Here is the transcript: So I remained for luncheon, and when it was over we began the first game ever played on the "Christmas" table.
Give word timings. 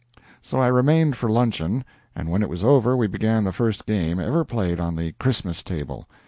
So 0.41 0.57
I 0.57 0.65
remained 0.65 1.15
for 1.15 1.29
luncheon, 1.29 1.85
and 2.15 2.31
when 2.31 2.41
it 2.41 2.49
was 2.49 2.63
over 2.63 2.97
we 2.97 3.05
began 3.05 3.43
the 3.43 3.53
first 3.53 3.85
game 3.85 4.19
ever 4.19 4.43
played 4.43 4.79
on 4.79 4.95
the 4.95 5.11
"Christmas" 5.19 5.61
table. 5.61 6.07